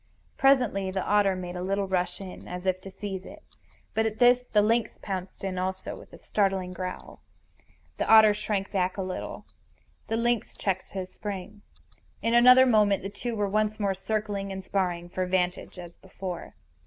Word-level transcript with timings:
Presently 0.35 0.89
the 0.89 1.05
otter 1.05 1.35
made 1.35 1.55
a 1.55 1.61
little 1.61 1.87
rush 1.87 2.19
in, 2.19 2.47
as 2.47 2.65
if 2.65 2.81
to 2.81 2.89
seize 2.89 3.23
it. 3.23 3.43
But 3.93 4.07
at 4.07 4.17
this 4.17 4.41
the 4.41 4.63
lynx 4.63 4.97
pounced 4.99 5.43
in 5.43 5.59
also, 5.59 5.95
with 5.95 6.11
a 6.11 6.17
startling 6.17 6.73
growl. 6.73 7.21
The 7.97 8.09
otter 8.09 8.33
shrank 8.33 8.71
back 8.71 8.97
a 8.97 9.03
little. 9.03 9.45
The 10.07 10.17
lynx 10.17 10.57
checked 10.57 10.93
his 10.93 11.11
spring. 11.13 11.61
In 12.19 12.33
another 12.33 12.65
moment 12.65 13.03
the 13.03 13.09
two 13.11 13.35
were 13.35 13.47
once 13.47 13.79
more 13.79 13.93
circling 13.93 14.51
and 14.51 14.63
sparring 14.65 15.07
for 15.07 15.27
vantage 15.27 15.77
as 15.77 15.97
before. 15.97 16.55